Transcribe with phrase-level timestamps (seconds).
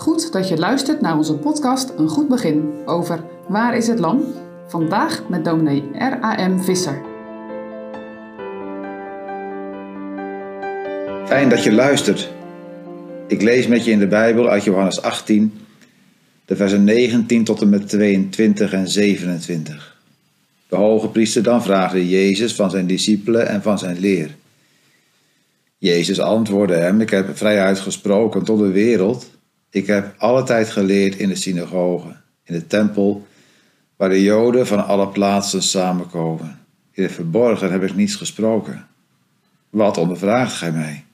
[0.00, 4.24] Goed dat je luistert naar onze podcast Een Goed Begin over Waar is het Lam?
[4.68, 6.58] Vandaag met dominee R.A.M.
[6.58, 7.02] Visser.
[11.26, 12.32] Fijn dat je luistert.
[13.26, 15.52] Ik lees met je in de Bijbel uit Johannes 18,
[16.44, 19.96] de versen 19 tot en met 22 en 27.
[20.68, 24.36] De hoge priester dan vraagde Jezus van zijn discipelen en van zijn leer.
[25.78, 29.38] Jezus antwoordde hem, ik heb vrij uitgesproken tot de wereld.
[29.70, 33.26] Ik heb alle tijd geleerd in de synagoge, in de tempel,
[33.96, 36.58] waar de Joden van alle plaatsen samenkomen.
[36.92, 38.86] In het verborgen heb ik niets gesproken.
[39.70, 41.04] Wat ondervraagt gij mij?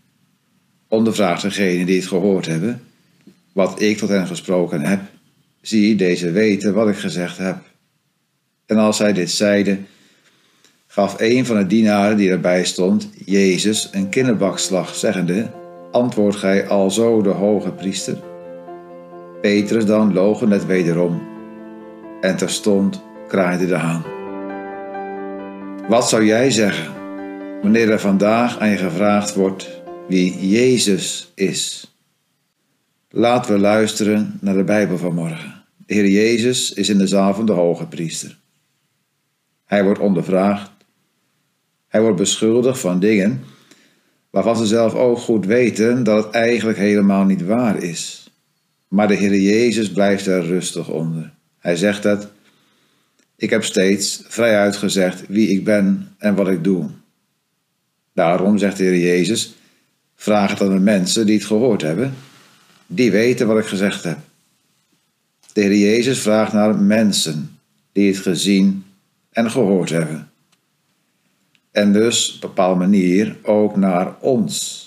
[0.88, 2.82] Ondervraagt degene die het gehoord hebben,
[3.52, 5.00] wat ik tot hen gesproken heb.
[5.60, 7.56] Zie, deze weten wat ik gezegd heb.
[8.66, 9.78] En als hij dit zeide,
[10.86, 15.50] gaf een van de dienaren die erbij stond, Jezus, een kinderbakslag, zeggende,
[15.92, 18.34] antwoord gij alzo de hoge priester?
[19.40, 21.22] Petrus dan logen het wederom,
[22.20, 24.04] en terstond kraaide de haan.
[25.88, 26.92] Wat zou jij zeggen,
[27.62, 31.94] wanneer er vandaag aan je gevraagd wordt wie Jezus is?
[33.10, 35.64] Laten we luisteren naar de Bijbel van morgen.
[35.86, 38.38] De Heer Jezus is in de zaal van de hoge priester.
[39.64, 40.70] Hij wordt ondervraagd.
[41.88, 43.44] Hij wordt beschuldigd van dingen
[44.30, 48.25] waarvan ze zelf ook goed weten dat het eigenlijk helemaal niet waar is.
[48.96, 51.32] Maar de Heer Jezus blijft er rustig onder.
[51.58, 52.28] Hij zegt dat
[53.36, 56.90] ik heb steeds vrijuit gezegd wie ik ben en wat ik doe.
[58.12, 59.54] Daarom zegt de Heer Jezus:
[60.14, 62.14] vraag het aan de mensen die het gehoord hebben.
[62.86, 64.18] Die weten wat ik gezegd heb.
[65.52, 67.58] De Heer Jezus vraagt naar mensen
[67.92, 68.84] die het gezien
[69.30, 70.30] en gehoord hebben.
[71.70, 74.84] En dus op een bepaalde manier ook naar ons.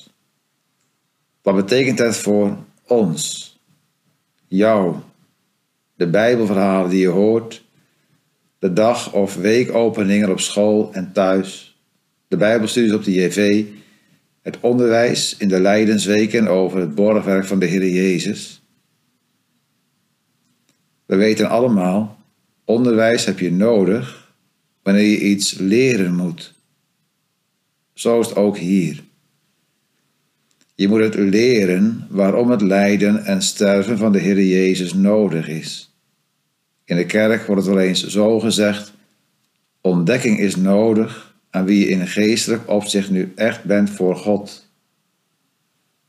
[1.42, 3.49] Wat betekent het voor ons?
[4.50, 4.96] Jou,
[5.96, 7.64] de Bijbelverhalen die je hoort,
[8.60, 11.80] de dag- of weekopeningen op school en thuis,
[12.28, 13.66] de Bijbelstudies op de JV,
[14.42, 18.62] het onderwijs in de Leidensweken over het borgwerk van de Heer Jezus.
[21.06, 22.24] We weten allemaal,
[22.66, 24.34] onderwijs heb je nodig
[24.84, 26.54] wanneer je iets leren moet.
[27.94, 29.04] Zo is het ook hier.
[30.80, 35.96] Je moet het leren waarom het lijden en sterven van de Heer Jezus nodig is.
[36.86, 38.94] In de kerk wordt het wel eens zo gezegd:
[39.82, 44.72] ontdekking is nodig aan wie je in geestelijk opzicht nu echt bent voor God.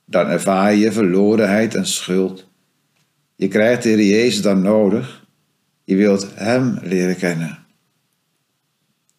[0.04, 2.48] Dan ervaar je verlorenheid en schuld.
[3.36, 5.26] Je krijgt de Heer Jezus dan nodig.
[5.84, 7.58] Je wilt Hem leren kennen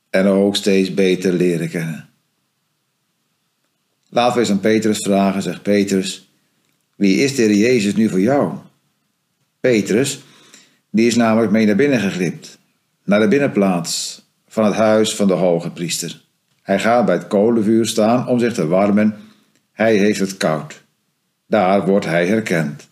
[0.09, 2.10] en ook steeds beter leren kennen.
[4.13, 6.31] Laten we eens aan Petrus vragen, zegt Petrus,
[6.95, 8.53] wie is de Jezus nu voor jou?
[9.59, 10.21] Petrus,
[10.89, 12.59] die is namelijk mee naar binnen geglipt,
[13.03, 16.21] naar de binnenplaats van het huis van de hoge priester.
[16.61, 19.15] Hij gaat bij het kolenvuur staan om zich te warmen.
[19.71, 20.83] Hij heeft het koud.
[21.47, 22.87] Daar wordt hij herkend.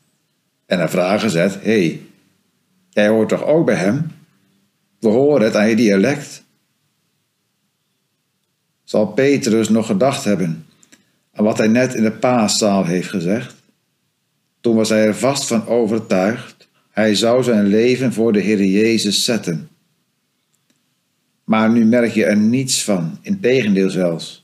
[0.66, 2.02] En een vraag gezet: Hé, hey,
[2.90, 4.12] jij hoort toch ook bij hem?
[5.00, 6.44] We horen het aan je dialect
[8.90, 10.66] zal Petrus nog gedacht hebben
[11.44, 13.56] wat hij net in de paaszaal heeft gezegd?
[14.60, 19.24] Toen was hij er vast van overtuigd, hij zou zijn leven voor de Heer Jezus
[19.24, 19.70] zetten.
[21.44, 24.44] Maar nu merk je er niets van, in tegendeel zelfs.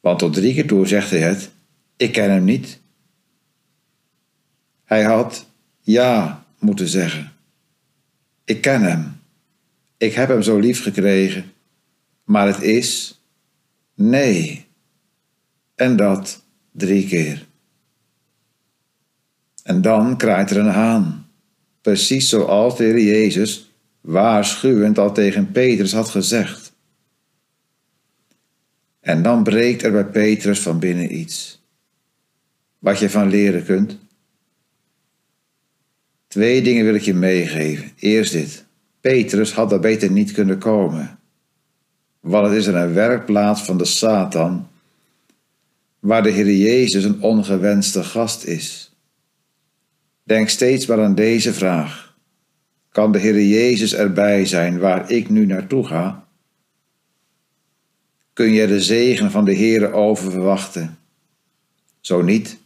[0.00, 1.50] Want tot drie keer toe zegt hij het,
[1.96, 2.80] ik ken hem niet.
[4.84, 5.46] Hij had
[5.80, 7.32] ja moeten zeggen.
[8.44, 9.20] Ik ken hem.
[9.96, 11.52] Ik heb hem zo lief gekregen.
[12.24, 13.20] Maar het is
[14.00, 14.66] Nee.
[15.80, 17.46] En dat drie keer.
[19.62, 21.28] En dan kraait er een haan.
[21.80, 23.70] Precies zoals de Heer Jezus
[24.00, 26.72] waarschuwend al tegen Petrus had gezegd.
[29.00, 31.62] En dan breekt er bij Petrus van binnen iets.
[32.78, 33.98] Wat je van leren kunt.
[36.28, 37.92] Twee dingen wil ik je meegeven.
[37.96, 38.64] Eerst dit.
[39.00, 41.20] Petrus had er beter niet kunnen komen
[42.20, 44.68] want het is een werkplaats van de Satan,
[46.00, 48.94] waar de Heer Jezus een ongewenste gast is.
[50.22, 52.16] Denk steeds maar aan deze vraag.
[52.88, 56.28] Kan de Heer Jezus erbij zijn waar ik nu naartoe ga?
[58.32, 60.98] Kun je de zegen van de Heer over verwachten?
[62.00, 62.58] Zo niet,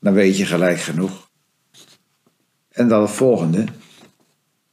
[0.00, 1.30] dan weet je gelijk genoeg.
[2.68, 3.64] En dan het volgende.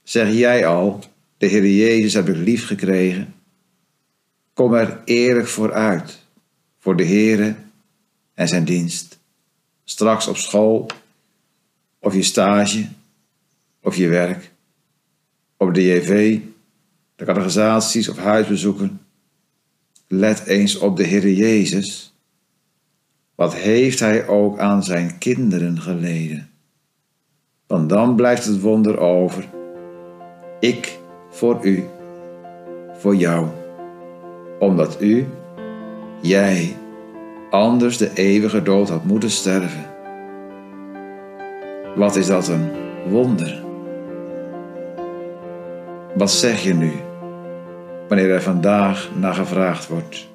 [0.04, 1.00] Zeg jij al,
[1.38, 3.34] de Heer Jezus heb ik lief gekregen
[4.56, 6.20] Kom er eerlijk voor uit,
[6.80, 7.56] voor de Heere
[8.36, 9.20] en zijn dienst.
[9.84, 10.88] Straks op school
[12.00, 12.88] of je stage,
[13.82, 14.52] of je werk,
[15.58, 16.40] op de JV,
[17.16, 19.02] de categorisaties of huisbezoeken.
[20.08, 22.14] Let eens op de Heer Jezus.
[23.36, 26.50] Wat heeft Hij ook aan zijn kinderen geleden?
[27.68, 29.50] Want dan blijft het wonder over.
[30.60, 31.00] Ik
[31.30, 31.84] voor u,
[32.98, 33.48] voor jou,
[34.60, 35.26] omdat u,
[36.22, 36.78] jij,
[37.56, 39.86] anders de eeuwige dood had moeten sterven.
[41.96, 42.72] Wat is dat een
[43.10, 43.64] wonder?
[46.16, 46.92] Wat zeg je nu
[48.08, 50.28] wanneer er vandaag naar gevraagd wordt?